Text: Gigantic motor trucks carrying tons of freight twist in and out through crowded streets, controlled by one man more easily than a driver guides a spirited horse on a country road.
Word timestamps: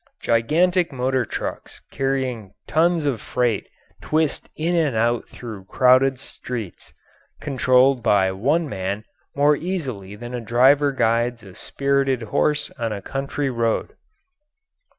Gigantic 0.19 0.91
motor 0.91 1.25
trucks 1.25 1.79
carrying 1.91 2.55
tons 2.65 3.05
of 3.05 3.21
freight 3.21 3.69
twist 4.01 4.49
in 4.55 4.75
and 4.75 4.95
out 4.95 5.29
through 5.29 5.65
crowded 5.65 6.17
streets, 6.17 6.91
controlled 7.39 8.01
by 8.01 8.31
one 8.31 8.67
man 8.67 9.03
more 9.35 9.55
easily 9.55 10.15
than 10.15 10.33
a 10.33 10.41
driver 10.41 10.91
guides 10.91 11.43
a 11.43 11.53
spirited 11.53 12.23
horse 12.33 12.71
on 12.79 12.91
a 12.91 12.99
country 12.99 13.51
road. 13.51 13.93